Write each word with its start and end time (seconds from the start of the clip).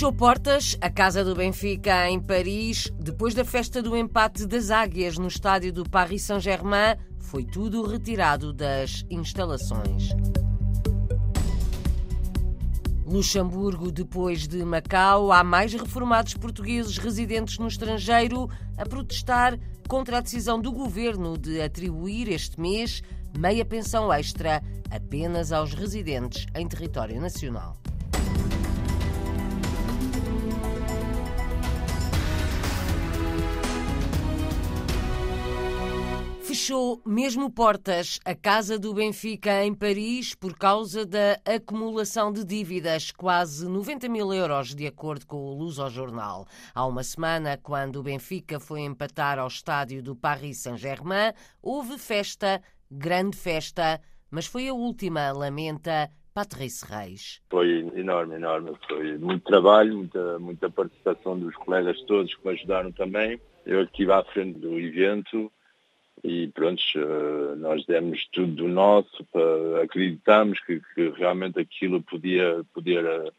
Fechou 0.00 0.14
portas 0.14 0.78
a 0.80 0.88
casa 0.88 1.22
do 1.22 1.34
Benfica 1.34 2.08
em 2.08 2.18
Paris 2.18 2.90
depois 2.98 3.34
da 3.34 3.44
festa 3.44 3.82
do 3.82 3.94
empate 3.94 4.46
das 4.46 4.70
Águias 4.70 5.18
no 5.18 5.28
estádio 5.28 5.70
do 5.74 5.84
Paris 5.84 6.22
Saint-Germain. 6.22 6.96
Foi 7.18 7.44
tudo 7.44 7.82
retirado 7.82 8.50
das 8.50 9.04
instalações. 9.10 10.08
Luxemburgo, 13.04 13.92
depois 13.92 14.48
de 14.48 14.64
Macau, 14.64 15.30
há 15.30 15.44
mais 15.44 15.74
reformados 15.74 16.32
portugueses 16.32 16.96
residentes 16.96 17.58
no 17.58 17.68
estrangeiro 17.68 18.48
a 18.78 18.86
protestar 18.86 19.60
contra 19.86 20.16
a 20.16 20.22
decisão 20.22 20.58
do 20.58 20.72
governo 20.72 21.36
de 21.36 21.60
atribuir 21.60 22.30
este 22.30 22.58
mês 22.58 23.02
meia 23.38 23.66
pensão 23.66 24.10
extra 24.10 24.62
apenas 24.90 25.52
aos 25.52 25.74
residentes 25.74 26.46
em 26.54 26.66
território 26.66 27.20
nacional. 27.20 27.76
Fechou 36.60 37.00
mesmo 37.06 37.50
portas 37.50 38.20
a 38.22 38.34
casa 38.34 38.78
do 38.78 38.92
Benfica 38.92 39.64
em 39.64 39.74
Paris 39.74 40.34
por 40.34 40.54
causa 40.54 41.06
da 41.06 41.38
acumulação 41.42 42.30
de 42.30 42.44
dívidas, 42.44 43.10
quase 43.10 43.66
90 43.66 44.10
mil 44.10 44.30
euros, 44.30 44.74
de 44.74 44.86
acordo 44.86 45.26
com 45.26 45.38
o 45.38 45.54
Luz 45.54 45.78
ao 45.78 45.88
Jornal. 45.88 46.44
Há 46.74 46.86
uma 46.86 47.02
semana, 47.02 47.56
quando 47.56 47.96
o 47.96 48.02
Benfica 48.02 48.60
foi 48.60 48.80
empatar 48.82 49.38
ao 49.38 49.46
estádio 49.46 50.02
do 50.02 50.14
Paris 50.14 50.58
Saint-Germain, 50.58 51.32
houve 51.62 51.96
festa, 51.96 52.60
grande 52.90 53.38
festa, 53.38 53.98
mas 54.30 54.44
foi 54.44 54.68
a 54.68 54.74
última, 54.74 55.32
lamenta 55.32 56.10
Patrícia 56.34 56.86
Reis. 56.94 57.40
Foi 57.48 57.90
enorme, 57.94 58.34
enorme. 58.34 58.72
Foi 58.86 59.16
muito 59.16 59.44
trabalho, 59.44 59.96
muita, 59.96 60.38
muita 60.38 60.68
participação 60.68 61.38
dos 61.38 61.56
colegas 61.56 61.98
todos 62.02 62.34
que 62.34 62.46
me 62.46 62.52
ajudaram 62.52 62.92
também. 62.92 63.40
Eu 63.64 63.84
estive 63.84 64.12
à 64.12 64.22
frente 64.24 64.58
do 64.58 64.78
evento 64.78 65.50
e 66.22 66.48
pronto, 66.48 66.82
eh, 66.96 67.54
nós 67.56 67.84
demos 67.86 68.26
tudo 68.32 68.54
do 68.54 68.68
nosso, 68.68 69.26
acreditamos 69.82 70.60
que, 70.60 70.80
que 70.94 71.10
realmente 71.10 71.58
aquilo 71.58 72.02
podia, 72.02 72.64
podia 72.74 73.32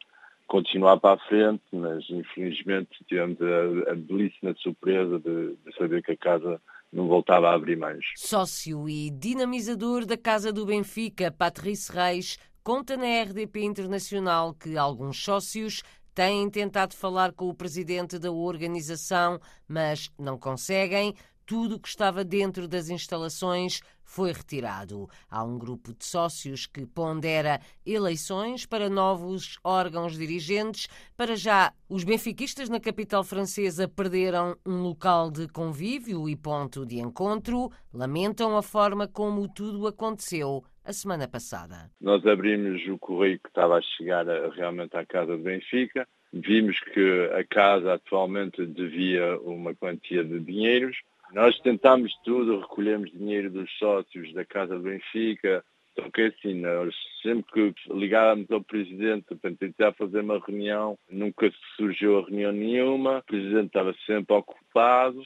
continuar 0.48 0.98
para 1.00 1.16
a 1.16 1.28
frente, 1.28 1.64
mas 1.72 2.04
infelizmente 2.10 2.90
tivemos 3.08 3.38
a, 3.42 3.92
a 3.92 3.96
belíssima 3.96 4.54
surpresa 4.58 5.20
de, 5.20 5.56
de 5.56 5.78
saber 5.78 6.04
que 6.04 6.12
a 6.12 6.18
casa 6.18 6.62
não 6.92 7.08
voltava 7.08 7.50
a 7.50 7.54
abrir 7.54 7.78
mais. 7.78 8.04
Sócio 8.18 8.90
e 8.90 9.10
dinamizador 9.10 10.06
da 10.06 10.18
Casa 10.18 10.52
do 10.52 10.66
Benfica, 10.66 11.32
Patrícia 11.32 11.94
Reis, 11.94 12.38
conta 12.64 12.98
na 12.98 13.22
RDP 13.24 13.64
Internacional 13.64 14.54
que 14.54 14.78
alguns 14.78 15.24
sócios 15.24 15.84
têm 16.14 16.50
tentado 16.50 16.94
falar 16.94 17.32
com 17.32 17.48
o 17.48 17.54
presidente 17.54 18.20
da 18.20 18.32
organização, 18.32 19.40
mas 19.68 20.12
não 20.20 20.38
conseguem 20.38 21.16
tudo 21.52 21.76
o 21.76 21.80
que 21.82 21.90
estava 21.90 22.24
dentro 22.24 22.66
das 22.66 22.90
instalações 22.90 23.82
foi 24.06 24.32
retirado. 24.32 25.10
Há 25.30 25.44
um 25.44 25.60
grupo 25.60 25.94
de 25.94 26.06
sócios 26.06 26.66
que 26.66 26.86
pondera 26.86 27.60
eleições 27.86 28.66
para 28.66 28.90
novos 28.90 29.60
órgãos 29.62 30.18
dirigentes. 30.18 30.88
Para 31.18 31.36
já, 31.36 31.74
os 31.90 32.06
benfiquistas 32.06 32.70
na 32.70 32.80
capital 32.80 33.22
francesa 33.22 33.86
perderam 33.86 34.56
um 34.66 34.82
local 34.82 35.30
de 35.30 35.46
convívio 35.50 36.30
e 36.30 36.38
ponto 36.38 36.86
de 36.86 37.00
encontro. 37.00 37.70
Lamentam 37.94 38.56
a 38.56 38.64
forma 38.64 39.06
como 39.06 39.54
tudo 39.54 39.86
aconteceu 39.86 40.64
a 40.86 40.94
semana 40.94 41.28
passada. 41.28 41.92
Nós 42.00 42.26
abrimos 42.26 42.82
o 42.88 42.98
correio 42.98 43.38
que 43.40 43.50
estava 43.50 43.76
a 43.76 43.82
chegar 43.82 44.26
realmente 44.56 44.96
à 44.96 45.06
casa 45.06 45.36
do 45.36 45.44
Benfica. 45.44 46.08
Vimos 46.32 46.80
que 46.94 47.30
a 47.38 47.44
casa 47.44 47.96
atualmente 47.96 48.66
devia 48.66 49.38
uma 49.42 49.76
quantia 49.76 50.24
de 50.24 50.40
dinheiros 50.40 50.96
nós 51.34 51.58
tentámos 51.60 52.14
tudo, 52.24 52.60
recolhemos 52.60 53.12
dinheiro 53.12 53.50
dos 53.50 53.70
sócios 53.78 54.34
da 54.34 54.46
Casa 54.46 54.76
do 54.76 54.84
Benfica, 54.84 55.64
só 55.96 56.10
que 56.10 56.22
assim, 56.22 56.56
nós 56.56 56.94
sempre 57.22 57.74
que 57.74 57.94
ligávamos 57.94 58.50
ao 58.50 58.62
Presidente 58.62 59.36
para 59.36 59.54
tentar 59.56 59.94
fazer 59.94 60.22
uma 60.22 60.40
reunião, 60.40 60.98
nunca 61.10 61.52
surgiu 61.76 62.20
a 62.20 62.22
reunião 62.22 62.52
nenhuma, 62.52 63.20
o 63.20 63.24
Presidente 63.24 63.68
estava 63.68 63.94
sempre 64.06 64.36
ocupado, 64.36 65.22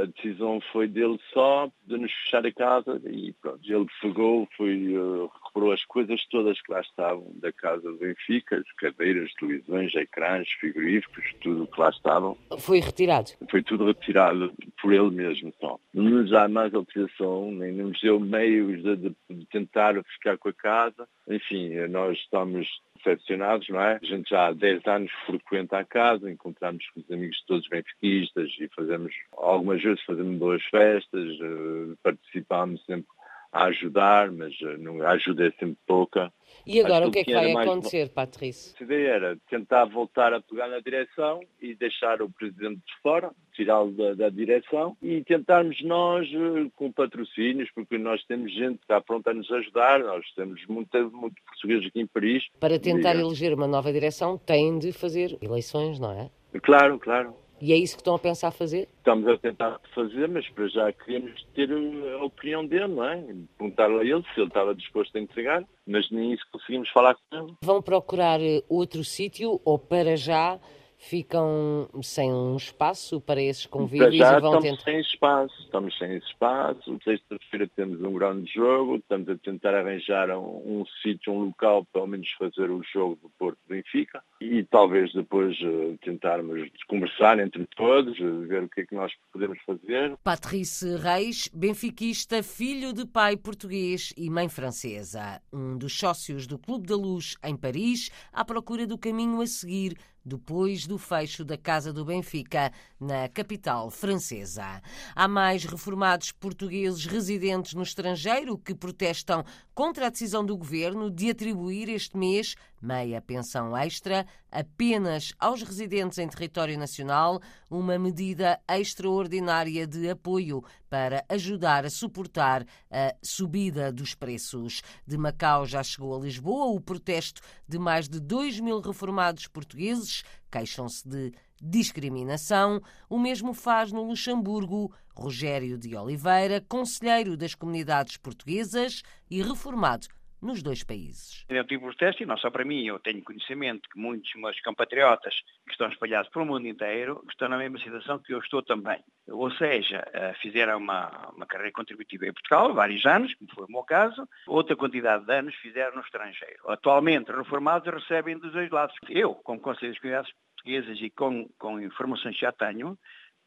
a 0.00 0.04
decisão 0.04 0.60
foi 0.72 0.86
dele 0.86 1.18
só, 1.32 1.70
de 1.86 1.98
nos 1.98 2.12
fechar 2.12 2.46
a 2.46 2.52
casa 2.52 3.00
e 3.10 3.32
pronto, 3.40 3.60
ele 3.64 3.86
pegou, 4.00 4.48
foi, 4.56 4.96
uh, 4.96 5.30
recuperou 5.34 5.72
as 5.72 5.84
coisas 5.86 6.24
todas 6.26 6.60
que 6.60 6.72
lá 6.72 6.80
estavam 6.80 7.26
da 7.34 7.52
casa 7.52 7.82
do 7.82 7.98
Benfica, 7.98 8.56
as 8.56 8.72
cadeiras, 8.76 9.32
televisões, 9.34 9.94
ecrãs, 9.94 10.48
frigoríficos, 10.60 11.24
tudo 11.40 11.66
que 11.66 11.80
lá 11.80 11.90
estavam. 11.90 12.36
Foi 12.58 12.80
retirado? 12.80 13.30
Foi 13.50 13.62
tudo 13.62 13.86
retirado 13.86 14.52
por 14.80 14.92
ele 14.92 15.10
mesmo 15.10 15.52
só. 15.60 15.78
Não 15.92 16.04
nos 16.04 16.30
dá 16.30 16.48
mais 16.48 16.72
autorização, 16.74 17.50
nem 17.52 17.72
nos 17.72 18.00
deu 18.00 18.20
meios 18.20 18.82
de, 18.82 18.96
de, 18.96 19.16
de 19.30 19.46
tentar 19.46 19.96
ficar 20.14 20.38
com 20.38 20.48
a 20.48 20.52
casa. 20.52 21.08
Enfim, 21.28 21.74
nós 21.88 22.18
estamos 22.18 22.68
decepcionados, 22.96 23.68
não 23.68 23.80
é? 23.80 23.98
A 24.02 24.06
gente 24.06 24.30
já 24.30 24.48
há 24.48 24.52
10 24.52 24.86
anos 24.86 25.10
frequenta 25.26 25.78
a 25.78 25.84
casa, 25.84 26.30
encontramos 26.30 26.84
com 26.90 27.00
os 27.00 27.10
amigos 27.10 27.42
todos 27.46 27.68
benfiquistas 27.68 28.50
e 28.58 28.68
fazemos, 28.74 29.12
algumas 29.32 29.82
vezes 29.82 30.02
fazemos 30.04 30.38
boas 30.38 30.62
festas, 30.64 31.28
uh, 31.40 31.96
participamos 32.02 32.84
sempre 32.84 33.08
a 33.52 33.64
ajudar, 33.64 34.30
mas 34.30 34.54
uh, 34.60 35.02
a 35.02 35.10
ajuda 35.12 35.46
é 35.46 35.50
sempre 35.52 35.78
pouca. 35.86 36.32
E 36.66 36.80
agora 36.80 37.08
o 37.08 37.10
que 37.10 37.20
é 37.20 37.24
que 37.24 37.32
vai 37.32 37.52
acontecer, 37.52 38.08
Patrícia? 38.10 38.74
A 38.80 38.84
ideia 38.84 39.08
era 39.08 39.38
tentar 39.48 39.84
voltar 39.86 40.32
a 40.32 40.40
pegar 40.40 40.68
na 40.68 40.80
direção 40.80 41.40
e 41.60 41.74
deixar 41.74 42.22
o 42.22 42.30
Presidente 42.30 42.76
de 42.76 43.02
fora, 43.02 43.30
tirá-lo 43.52 43.92
da, 43.92 44.14
da, 44.14 44.28
direção 44.30 44.96
e 45.02 45.22
tentarmos 45.24 45.82
nós, 45.82 46.26
eh, 46.28 46.70
com 46.76 46.92
patrocínios, 46.92 47.70
porque 47.74 47.98
nós 47.98 48.22
temos 48.24 48.52
gente 48.52 48.78
que 48.78 48.84
está 48.84 49.00
pronta 49.00 49.30
a 49.30 49.34
nos 49.34 49.50
ajudar, 49.50 50.00
nós 50.00 50.24
temos 50.34 50.64
muito, 50.66 51.10
muito 51.10 51.36
português 51.46 51.86
aqui 51.86 52.00
em 52.00 52.06
Paris. 52.06 52.44
Para 52.58 52.78
tentar 52.78 53.14
e, 53.14 53.20
eleger 53.20 53.52
uma 53.52 53.66
nova 53.66 53.92
direção, 53.92 54.38
têm 54.38 54.78
de 54.78 54.92
fazer 54.92 55.36
eleições, 55.42 55.98
não 55.98 56.12
é? 56.12 56.30
Claro, 56.60 56.98
claro. 56.98 57.34
E 57.60 57.72
é 57.72 57.76
isso 57.76 57.94
que 57.94 58.00
estão 58.00 58.14
a 58.14 58.18
pensar 58.18 58.50
fazer? 58.50 58.88
Estamos 58.98 59.28
a 59.28 59.36
tentar 59.36 59.80
fazer, 59.94 60.28
mas 60.28 60.48
para 60.48 60.68
já 60.68 60.92
queremos 60.92 61.44
ter 61.54 61.70
a 61.70 62.24
opinião 62.24 62.66
dele, 62.66 62.88
não 62.88 63.04
é? 63.04 63.22
Perguntar 63.58 63.90
a 63.90 64.04
ele 64.04 64.22
se 64.34 64.40
ele 64.40 64.48
estava 64.48 64.74
disposto 64.74 65.16
a 65.16 65.20
entregar, 65.20 65.64
mas 65.86 66.10
nem 66.10 66.32
isso 66.32 66.44
conseguimos 66.50 66.88
falar 66.90 67.14
com 67.14 67.36
ele. 67.36 67.54
Vão 67.62 67.82
procurar 67.82 68.40
outro 68.68 69.04
sítio 69.04 69.60
ou 69.64 69.78
para 69.78 70.16
já 70.16 70.58
ficam 71.00 71.88
sem 72.02 72.30
um 72.30 72.56
espaço 72.56 73.22
para 73.22 73.40
esses 73.40 73.64
convívios 73.64 74.14
já 74.16 74.36
e 74.36 74.40
vão 74.40 74.58
estamos 74.58 74.78
tentar... 74.78 74.84
sem 74.84 75.00
espaço, 75.00 75.62
estamos 75.62 75.98
sem 75.98 76.16
espaço. 76.18 76.98
Sexta-feira 77.02 77.70
temos 77.74 78.02
um 78.02 78.12
grande 78.12 78.52
jogo, 78.52 78.96
estamos 78.96 79.28
a 79.30 79.36
tentar 79.36 79.74
arranjar 79.74 80.30
um, 80.30 80.80
um 80.80 80.84
sítio, 81.02 81.32
um 81.32 81.46
local, 81.46 81.86
pelo 81.86 82.06
menos 82.06 82.30
fazer 82.32 82.70
o 82.70 82.82
jogo 82.92 83.18
do 83.22 83.30
Porto 83.38 83.58
Benfica 83.66 84.22
e 84.40 84.62
talvez 84.64 85.12
depois 85.14 85.58
uh, 85.62 85.98
tentarmos 86.04 86.68
conversar 86.86 87.38
entre 87.38 87.66
todos, 87.74 88.18
uh, 88.20 88.46
ver 88.46 88.64
o 88.64 88.68
que 88.68 88.82
é 88.82 88.86
que 88.86 88.94
nós 88.94 89.10
podemos 89.32 89.58
fazer. 89.62 90.16
Patrice 90.22 90.96
Reis, 90.96 91.48
benfiquista, 91.48 92.42
filho 92.42 92.92
de 92.92 93.06
pai 93.06 93.38
português 93.38 94.12
e 94.18 94.28
mãe 94.28 94.50
francesa, 94.50 95.40
um 95.50 95.78
dos 95.78 95.98
sócios 95.98 96.46
do 96.46 96.58
Clube 96.58 96.86
da 96.86 96.96
Luz 96.96 97.36
em 97.42 97.56
Paris, 97.56 98.10
à 98.30 98.44
procura 98.44 98.86
do 98.86 98.98
caminho 98.98 99.40
a 99.40 99.46
seguir 99.46 99.96
depois 100.24 100.86
do 100.86 100.98
fecho 100.98 101.44
da 101.44 101.56
Casa 101.56 101.92
do 101.92 102.04
Benfica, 102.04 102.72
na 102.98 103.28
capital 103.28 103.90
francesa. 103.90 104.82
Há 105.14 105.26
mais 105.26 105.64
reformados 105.64 106.32
portugueses 106.32 107.06
residentes 107.06 107.74
no 107.74 107.82
estrangeiro 107.82 108.58
que 108.58 108.74
protestam 108.74 109.44
contra 109.80 110.08
a 110.08 110.10
decisão 110.10 110.44
do 110.44 110.58
governo 110.58 111.10
de 111.10 111.30
atribuir 111.30 111.88
este 111.88 112.14
mês 112.14 112.54
meia 112.80 113.20
pensão 113.20 113.76
extra 113.76 114.26
apenas 114.50 115.32
aos 115.38 115.62
residentes 115.62 116.18
em 116.18 116.26
território 116.26 116.78
nacional, 116.78 117.40
uma 117.70 117.98
medida 117.98 118.58
extraordinária 118.68 119.86
de 119.86 120.08
apoio 120.08 120.64
para 120.88 121.24
ajudar 121.28 121.84
a 121.84 121.90
suportar 121.90 122.64
a 122.90 123.14
subida 123.22 123.92
dos 123.92 124.14
preços. 124.14 124.82
De 125.06 125.16
Macau 125.16 125.66
já 125.66 125.82
chegou 125.82 126.16
a 126.16 126.20
Lisboa 126.20 126.66
o 126.66 126.80
protesto 126.80 127.42
de 127.68 127.78
mais 127.78 128.08
de 128.08 128.18
2 128.18 128.60
mil 128.60 128.80
reformados 128.80 129.46
portugueses 129.46 130.24
queixam-se 130.50 131.08
de 131.08 131.32
discriminação. 131.60 132.80
O 133.08 133.18
mesmo 133.18 133.54
faz 133.54 133.92
no 133.92 134.02
Luxemburgo 134.02 134.92
Rogério 135.14 135.78
de 135.78 135.96
Oliveira, 135.96 136.64
conselheiro 136.68 137.36
das 137.36 137.54
comunidades 137.54 138.16
portuguesas 138.16 139.02
e 139.30 139.42
reformado 139.42 140.08
nos 140.42 140.62
dois 140.62 140.82
países. 140.82 141.44
Eu 141.48 141.64
tive 141.64 141.82
protesto 141.82 142.22
e 142.22 142.26
não 142.26 142.36
só 142.36 142.50
para 142.50 142.64
mim, 142.64 142.84
eu 142.84 142.98
tenho 142.98 143.22
conhecimento 143.22 143.88
que 143.88 143.98
muitos 143.98 144.30
meus 144.36 144.60
compatriotas 144.60 145.34
que 145.66 145.72
estão 145.72 145.88
espalhados 145.88 146.30
pelo 146.30 146.46
mundo 146.46 146.66
inteiro 146.66 147.22
estão 147.28 147.48
na 147.48 147.58
mesma 147.58 147.78
situação 147.78 148.18
que 148.18 148.32
eu 148.32 148.38
estou 148.38 148.62
também. 148.62 149.00
Ou 149.28 149.50
seja, 149.52 150.06
eh, 150.12 150.34
fizeram 150.40 150.78
uma, 150.78 151.30
uma 151.34 151.46
carreira 151.46 151.72
contributiva 151.72 152.26
em 152.26 152.32
Portugal, 152.32 152.74
vários 152.74 153.04
anos, 153.06 153.34
como 153.34 153.50
foi 153.54 153.64
o 153.64 153.72
meu 153.72 153.82
caso, 153.82 154.28
outra 154.46 154.76
quantidade 154.76 155.24
de 155.24 155.32
anos 155.32 155.54
fizeram 155.56 155.96
no 155.96 156.02
estrangeiro. 156.02 156.68
Atualmente, 156.68 157.30
reformados 157.30 157.92
recebem 157.92 158.38
dos 158.38 158.52
dois 158.52 158.70
lados. 158.70 158.94
Eu, 159.08 159.34
como 159.34 159.60
Conselho 159.60 159.92
das 159.92 160.00
Comunidades 160.00 160.32
portuguesas 160.60 160.98
e 161.00 161.10
com, 161.10 161.48
com 161.58 161.80
informações 161.80 162.34
que 162.34 162.42
já 162.42 162.52
tenho, 162.52 162.98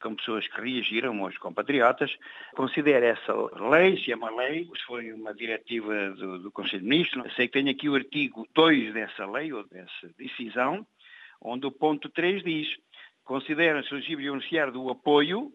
com 0.04 0.16
pessoas 0.16 0.46
que 0.48 0.62
reagiram, 0.62 1.14
meus 1.14 1.38
compatriotas, 1.38 2.14
considero 2.54 3.06
essa 3.06 3.34
lei, 3.70 3.98
se 3.98 4.12
é 4.12 4.16
uma 4.16 4.30
lei, 4.36 4.66
se 4.66 4.86
foi 4.86 5.14
uma 5.14 5.34
diretiva 5.34 6.10
do, 6.12 6.40
do 6.40 6.52
Conselho 6.52 6.82
de 6.82 6.90
Ministros, 6.90 7.34
sei 7.36 7.48
que 7.48 7.54
tenho 7.54 7.72
aqui 7.72 7.88
o 7.88 7.96
artigo 7.96 8.46
2 8.54 8.94
dessa 8.94 9.26
lei, 9.26 9.54
ou 9.54 9.64
dessa 9.66 10.10
decisão, 10.18 10.86
onde 11.42 11.66
o 11.66 11.72
ponto 11.72 12.10
3 12.10 12.44
diz 12.44 12.68
considera-se 13.24 13.94
elegível 13.94 14.34
beneficiar 14.34 14.70
do 14.70 14.90
apoio 14.90 15.54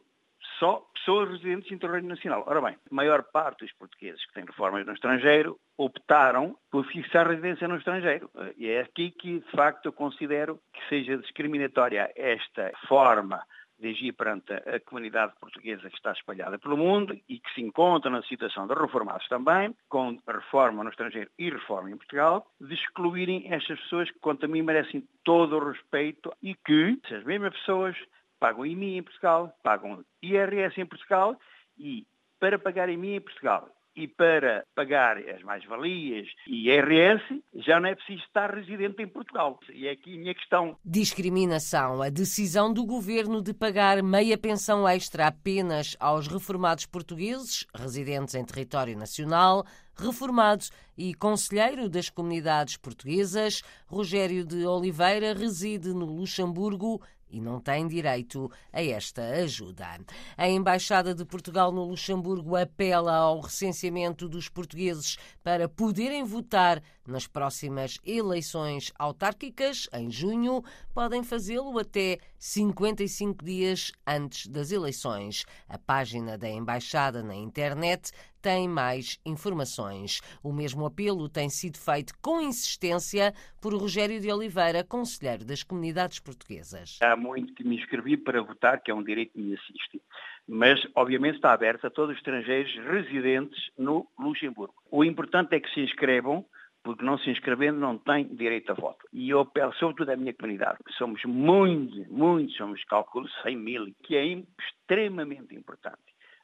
só 0.58 0.82
pessoas 0.94 1.30
residentes 1.30 1.70
em 1.70 1.78
território 1.78 2.08
nacional. 2.08 2.44
Ora 2.46 2.60
bem, 2.62 2.76
a 2.90 2.94
maior 2.94 3.22
parte 3.24 3.64
dos 3.64 3.72
portugueses 3.74 4.24
que 4.26 4.32
têm 4.32 4.44
reformas 4.44 4.86
no 4.86 4.94
estrangeiro 4.94 5.58
optaram 5.76 6.56
por 6.70 6.86
fixar 6.86 7.28
residência 7.28 7.68
no 7.68 7.76
estrangeiro. 7.76 8.30
E 8.56 8.68
é 8.68 8.80
aqui 8.80 9.10
que, 9.10 9.40
de 9.40 9.50
facto, 9.50 9.86
eu 9.86 9.92
considero 9.92 10.58
que 10.72 10.88
seja 10.88 11.18
discriminatória 11.18 12.10
esta 12.16 12.72
forma 12.88 13.42
agir 13.82 14.12
perante 14.12 14.52
a 14.52 14.80
comunidade 14.80 15.34
portuguesa 15.40 15.88
que 15.88 15.96
está 15.96 16.12
espalhada 16.12 16.58
pelo 16.58 16.76
mundo 16.76 17.18
e 17.28 17.38
que 17.38 17.54
se 17.54 17.60
encontra 17.60 18.10
na 18.10 18.22
situação 18.22 18.66
de 18.66 18.74
reformados 18.74 19.26
também, 19.28 19.74
com 19.88 20.18
reforma 20.26 20.82
no 20.82 20.90
estrangeiro 20.90 21.30
e 21.38 21.50
reforma 21.50 21.90
em 21.90 21.96
Portugal, 21.96 22.46
de 22.60 22.74
excluírem 22.74 23.52
estas 23.52 23.78
pessoas 23.80 24.10
que, 24.10 24.18
quanto 24.18 24.44
a 24.44 24.48
mim, 24.48 24.62
merecem 24.62 25.06
todo 25.24 25.56
o 25.56 25.70
respeito 25.70 26.32
e 26.42 26.54
que, 26.54 27.00
as 27.14 27.24
mesmas 27.24 27.54
pessoas 27.54 27.96
pagam 28.40 28.66
IMI 28.66 28.98
em 28.98 29.02
Portugal, 29.02 29.52
pagam 29.62 30.04
IRS 30.22 30.80
em 30.80 30.86
Portugal 30.86 31.38
e 31.78 32.06
para 32.40 32.58
pagar 32.58 32.88
IMI 32.88 33.16
em 33.16 33.20
Portugal 33.20 33.68
e 33.98 34.06
para 34.06 34.64
pagar 34.76 35.18
as 35.18 35.42
mais-valias 35.42 36.28
e 36.46 36.68
IRS, 36.68 37.42
já 37.56 37.80
não 37.80 37.88
é 37.88 37.96
preciso 37.96 38.22
estar 38.22 38.54
residente 38.54 39.02
em 39.02 39.08
Portugal. 39.08 39.58
E 39.74 39.88
é 39.88 39.90
aqui 39.90 40.14
a 40.14 40.18
minha 40.20 40.34
questão. 40.34 40.76
Discriminação. 40.84 42.00
A 42.00 42.08
decisão 42.08 42.72
do 42.72 42.86
governo 42.86 43.42
de 43.42 43.52
pagar 43.52 44.00
meia 44.00 44.38
pensão 44.38 44.88
extra 44.88 45.26
apenas 45.26 45.96
aos 45.98 46.28
reformados 46.28 46.86
portugueses, 46.86 47.66
residentes 47.74 48.36
em 48.36 48.44
território 48.44 48.96
nacional, 48.96 49.64
reformados 49.96 50.70
e 50.96 51.12
conselheiro 51.12 51.88
das 51.88 52.08
comunidades 52.08 52.76
portuguesas, 52.76 53.62
Rogério 53.88 54.46
de 54.46 54.64
Oliveira 54.64 55.34
reside 55.34 55.88
no 55.88 56.04
Luxemburgo 56.04 57.02
e 57.30 57.40
não 57.40 57.60
tem 57.60 57.86
direito 57.86 58.50
a 58.72 58.82
esta 58.82 59.22
ajuda. 59.22 59.98
A 60.36 60.48
Embaixada 60.48 61.14
de 61.14 61.24
Portugal 61.24 61.72
no 61.72 61.84
Luxemburgo 61.84 62.56
apela 62.56 63.14
ao 63.14 63.40
recenseamento 63.40 64.28
dos 64.28 64.48
portugueses 64.48 65.16
para 65.42 65.68
poderem 65.68 66.24
votar 66.24 66.82
nas 67.08 67.26
próximas 67.26 67.98
eleições 68.04 68.92
autárquicas, 68.98 69.88
em 69.92 70.10
junho. 70.10 70.62
Podem 70.94 71.22
fazê-lo 71.22 71.78
até 71.78 72.18
55 72.38 73.44
dias 73.44 73.92
antes 74.06 74.46
das 74.46 74.70
eleições. 74.70 75.44
A 75.68 75.78
página 75.78 76.38
da 76.38 76.48
Embaixada 76.48 77.22
na 77.22 77.34
internet 77.34 78.12
tem 78.40 78.68
mais 78.68 79.20
informações. 79.26 80.20
O 80.42 80.52
mesmo 80.52 80.86
apelo 80.86 81.28
tem 81.28 81.48
sido 81.48 81.78
feito 81.78 82.12
com 82.22 82.40
insistência 82.40 83.32
por 83.60 83.74
Rogério 83.74 84.20
de 84.20 84.30
Oliveira, 84.30 84.84
conselheiro 84.84 85.44
das 85.44 85.62
comunidades 85.62 86.20
portuguesas. 86.20 86.98
Há 87.02 87.16
muito 87.16 87.54
que 87.54 87.64
me 87.64 87.76
inscrevi 87.76 88.16
para 88.16 88.40
votar, 88.40 88.80
que 88.80 88.90
é 88.90 88.94
um 88.94 89.02
direito 89.02 89.32
que 89.32 89.40
me 89.40 89.54
assiste. 89.54 90.00
Mas, 90.46 90.80
obviamente, 90.94 91.36
está 91.36 91.52
aberto 91.52 91.86
a 91.86 91.90
todos 91.90 92.12
os 92.12 92.16
estrangeiros 92.16 92.74
residentes 92.86 93.70
no 93.76 94.08
Luxemburgo. 94.18 94.74
O 94.90 95.04
importante 95.04 95.54
é 95.54 95.60
que 95.60 95.72
se 95.74 95.80
inscrevam, 95.80 96.44
porque 96.82 97.04
não 97.04 97.18
se 97.18 97.30
inscrevendo 97.30 97.78
não 97.78 97.98
tem 97.98 98.24
direito 98.24 98.70
a 98.70 98.74
voto. 98.74 99.04
E 99.12 99.30
eu 99.30 99.40
apelo 99.40 99.72
sobretudo 99.74 100.10
à 100.10 100.16
minha 100.16 100.34
comunidade, 100.34 100.78
que 100.84 100.92
somos 100.94 101.22
muitos, 101.24 102.06
muitos, 102.08 102.56
somos 102.56 102.82
cálculo 102.84 103.28
100 103.42 103.56
mil, 103.56 103.94
que 104.02 104.16
é 104.16 104.24
extremamente 104.26 105.54
importante 105.54 105.98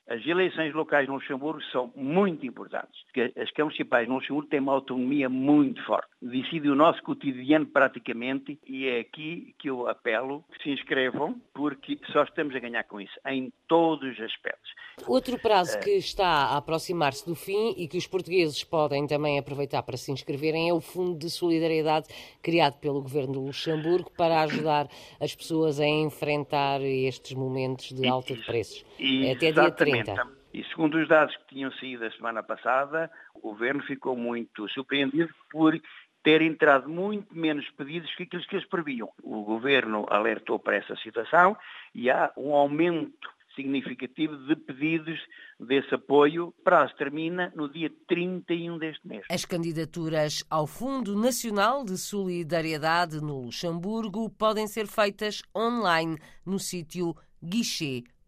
as 0.08 0.24
eleições 0.26 0.74
locais 0.74 1.08
no 1.08 1.14
Luxemburgo 1.14 1.62
são 1.72 1.92
muito 1.96 2.46
importantes, 2.46 3.02
porque 3.04 3.32
as 3.40 3.50
câmaras 3.50 3.74
municipais 3.74 4.08
no 4.08 4.14
Luxemburgo 4.16 4.48
têm 4.48 4.60
uma 4.60 4.72
autonomia 4.72 5.28
muito 5.28 5.82
forte. 5.84 6.08
Decide 6.20 6.68
o 6.68 6.74
nosso 6.74 7.02
cotidiano 7.02 7.66
praticamente 7.66 8.58
e 8.66 8.86
é 8.86 9.00
aqui 9.00 9.54
que 9.58 9.70
eu 9.70 9.88
apelo 9.88 10.44
que 10.52 10.62
se 10.62 10.70
inscrevam, 10.70 11.40
porque 11.54 11.98
só 12.12 12.22
estamos 12.24 12.54
a 12.54 12.58
ganhar 12.58 12.84
com 12.84 13.00
isso, 13.00 13.14
em 13.26 13.52
todos 13.66 14.12
os 14.12 14.20
aspectos. 14.20 14.70
Outro 15.06 15.38
prazo 15.38 15.78
que 15.80 15.90
está 15.90 16.26
a 16.26 16.58
aproximar-se 16.58 17.26
do 17.26 17.34
fim 17.34 17.74
e 17.76 17.88
que 17.88 17.98
os 17.98 18.06
portugueses 18.06 18.62
podem 18.62 19.06
também 19.06 19.38
aproveitar 19.38 19.82
para 19.82 19.96
se 19.96 20.12
inscreverem 20.12 20.68
é 20.68 20.72
o 20.72 20.80
Fundo 20.80 21.18
de 21.18 21.30
Solidariedade 21.30 22.06
criado 22.42 22.78
pelo 22.78 23.02
Governo 23.02 23.34
do 23.34 23.40
Luxemburgo 23.40 24.10
para 24.16 24.42
ajudar 24.42 24.86
as 25.20 25.34
pessoas 25.34 25.80
a 25.80 25.86
enfrentar 25.86 26.80
estes 26.82 27.34
momentos 27.34 27.92
de 27.92 28.06
alta 28.06 28.34
de 28.34 28.44
preços. 28.44 28.84
Até 29.32 29.50
dia 29.50 29.70
30. 30.02 30.28
E 30.52 30.64
segundo 30.64 30.98
os 30.98 31.08
dados 31.08 31.36
que 31.36 31.54
tinham 31.54 31.72
saído 31.72 32.04
a 32.04 32.10
semana 32.12 32.42
passada, 32.42 33.10
o 33.34 33.40
governo 33.40 33.82
ficou 33.82 34.16
muito 34.16 34.68
surpreendido 34.68 35.32
por 35.50 35.80
ter 36.22 36.40
entrado 36.40 36.88
muito 36.88 37.36
menos 37.36 37.68
pedidos 37.72 38.12
que 38.14 38.22
aqueles 38.22 38.46
que 38.46 38.56
eles 38.56 38.68
previam. 38.68 39.10
O 39.22 39.42
governo 39.42 40.06
alertou 40.08 40.58
para 40.58 40.76
essa 40.76 40.96
situação 40.96 41.56
e 41.94 42.10
há 42.10 42.32
um 42.36 42.54
aumento 42.54 43.28
significativo 43.54 44.36
de 44.46 44.56
pedidos 44.56 45.20
desse 45.60 45.94
apoio. 45.94 46.48
O 46.48 46.52
prazo 46.64 46.94
termina 46.96 47.52
no 47.54 47.68
dia 47.68 47.90
31 48.08 48.78
deste 48.78 49.06
mês. 49.06 49.24
As 49.30 49.44
candidaturas 49.44 50.44
ao 50.50 50.66
Fundo 50.66 51.14
Nacional 51.14 51.84
de 51.84 51.96
Solidariedade 51.96 53.20
no 53.20 53.42
Luxemburgo 53.42 54.30
podem 54.30 54.66
ser 54.66 54.86
feitas 54.86 55.42
online 55.54 56.18
no 56.44 56.58
sítio 56.58 57.14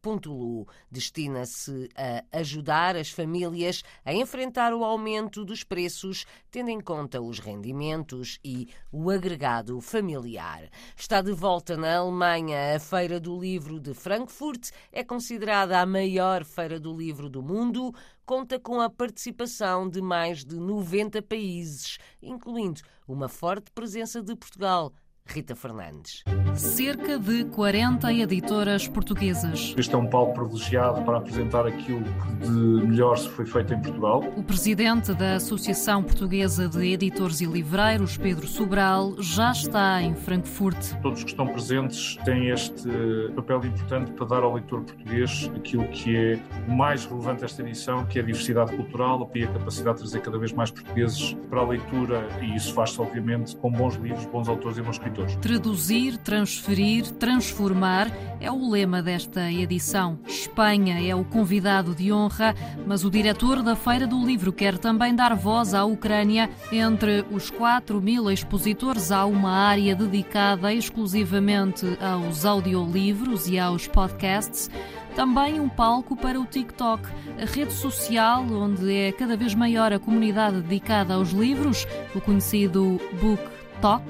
guichê 0.03 0.67
destina-se 0.91 1.89
a 1.97 2.39
ajudar 2.39 2.97
as 2.97 3.11
famílias 3.11 3.83
a 4.05 4.13
enfrentar 4.13 4.73
o 4.73 4.85
aumento 4.85 5.45
dos 5.45 5.65
preços, 5.65 6.25
tendo 6.51 6.71
em 6.71 6.81
conta 6.81 7.21
os 7.21 7.39
rendimentos 7.39 8.39
e 8.45 8.69
o 8.93 9.11
agregado 9.11 9.81
familiar. 9.81 10.69
Está 10.97 11.21
de 11.21 11.33
volta 11.33 11.77
na 11.77 11.97
Alemanha 11.97 12.77
a 12.77 12.79
Feira 12.79 13.19
do 13.19 13.39
Livro 13.39 13.81
de 13.81 13.95
Frankfurt, 13.95 14.71
é 14.93 15.03
considerada 15.03 15.81
a 15.81 15.87
maior 15.87 16.45
feira 16.45 16.79
do 16.79 16.97
livro 16.97 17.29
do 17.29 17.43
mundo, 17.43 17.95
conta 18.25 18.59
com 18.59 18.81
a 18.81 18.91
participação 18.91 19.89
de 19.89 20.01
mais 20.03 20.45
de 20.45 20.57
90 20.57 21.23
países, 21.23 21.99
incluindo 22.21 22.81
uma 23.07 23.29
forte 23.29 23.71
presença 23.71 24.23
de 24.23 24.35
Portugal. 24.35 24.93
Rita 25.27 25.55
Fernandes. 25.55 26.23
Cerca 26.55 27.19
de 27.19 27.45
40 27.47 28.13
editoras 28.13 28.89
portuguesas. 28.89 29.75
Este 29.77 29.95
é 29.95 29.99
um 29.99 30.07
palco 30.07 30.35
privilegiado 30.35 31.03
para 31.03 31.19
apresentar 31.19 31.67
aquilo 31.67 32.03
que 32.03 32.47
de 32.47 32.87
melhor 32.87 33.19
se 33.19 33.29
foi 33.29 33.45
feito 33.45 33.75
em 33.75 33.81
Portugal. 33.83 34.25
O 34.37 34.43
presidente 34.43 35.13
da 35.13 35.35
Associação 35.35 36.03
Portuguesa 36.03 36.69
de 36.69 36.93
Editores 36.93 37.41
e 37.41 37.47
Livreiros, 37.47 38.17
Pedro 38.17 38.47
Sobral, 38.47 39.15
já 39.21 39.51
está 39.53 40.01
em 40.01 40.15
Frankfurt. 40.15 40.95
Todos 41.03 41.25
que 41.25 41.31
estão 41.31 41.47
presentes 41.47 42.17
têm 42.25 42.49
este 42.51 42.89
papel 43.35 43.65
importante 43.67 44.13
para 44.13 44.27
dar 44.27 44.43
ao 44.43 44.55
leitor 44.55 44.83
português 44.83 45.51
aquilo 45.55 45.87
que 45.89 46.17
é 46.17 46.39
mais 46.69 47.05
relevante 47.05 47.43
desta 47.43 47.63
edição, 47.63 48.07
que 48.07 48.19
é 48.19 48.23
a 48.23 48.25
diversidade 48.25 48.75
cultural 48.75 49.31
e 49.35 49.45
a 49.45 49.49
capacidade 49.49 49.97
de 49.97 50.03
trazer 50.05 50.21
cada 50.21 50.39
vez 50.39 50.53
mais 50.53 50.71
portugueses 50.71 51.37
para 51.51 51.61
a 51.61 51.67
leitura, 51.67 52.27
e 52.41 52.55
isso 52.55 52.73
faz-se, 52.73 53.01
obviamente, 53.01 53.57
com 53.57 53.71
bons 53.71 53.97
livros, 53.97 54.25
bons 54.27 54.49
autores 54.49 54.79
e 54.79 54.83
bons 54.83 54.97
escritores. 54.97 55.16
Traduzir, 55.41 56.19
transferir, 56.19 57.11
transformar 57.13 58.11
é 58.41 58.51
o 58.51 58.71
lema 58.71 59.03
desta 59.03 59.51
edição. 59.51 60.19
Espanha 60.27 61.01
é 61.01 61.15
o 61.15 61.25
convidado 61.25 61.95
de 61.95 62.13
honra, 62.13 62.55
mas 62.87 63.05
o 63.05 63.11
diretor 63.11 63.63
da 63.63 63.75
Feira 63.75 64.07
do 64.07 64.25
Livro 64.25 64.53
quer 64.53 64.77
também 64.77 65.15
dar 65.15 65.35
voz 65.35 65.73
à 65.73 65.85
Ucrânia. 65.85 66.51
Entre 66.71 67.25
os 67.31 67.51
4 67.51 68.01
mil 68.01 68.31
expositores, 68.31 69.11
há 69.11 69.25
uma 69.25 69.51
área 69.51 69.95
dedicada 69.95 70.73
exclusivamente 70.73 71.87
aos 72.01 72.45
audiolivros 72.45 73.49
e 73.49 73.59
aos 73.59 73.87
podcasts. 73.89 74.71
Também 75.15 75.59
um 75.59 75.69
palco 75.69 76.15
para 76.15 76.39
o 76.39 76.45
TikTok, 76.45 77.09
a 77.41 77.47
rede 77.47 77.73
social 77.73 78.45
onde 78.45 78.95
é 78.95 79.11
cada 79.13 79.35
vez 79.35 79.55
maior 79.55 79.91
a 79.91 79.99
comunidade 79.99 80.61
dedicada 80.61 81.15
aos 81.15 81.31
livros, 81.31 81.87
o 82.15 82.21
conhecido 82.21 83.01
Book 83.19 83.43
Talk 83.81 84.05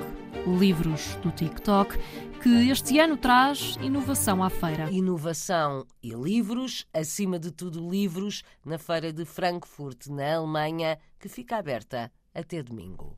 livros 0.45 1.14
do 1.16 1.31
TikTok, 1.31 1.97
que 2.43 2.69
este 2.71 2.99
ano 2.99 3.16
traz 3.16 3.76
inovação 3.81 4.43
à 4.43 4.50
feira. 4.50 4.90
Inovação 4.90 5.87
e 6.02 6.11
livros, 6.11 6.87
acima 6.93 7.38
de 7.38 7.50
tudo 7.50 7.88
livros, 7.88 8.43
na 8.64 8.78
feira 8.78 9.12
de 9.12 9.25
Frankfurt, 9.25 10.07
na 10.09 10.37
Alemanha, 10.37 10.99
que 11.19 11.28
fica 11.28 11.57
aberta 11.57 12.11
até 12.35 12.62
domingo. 12.62 13.16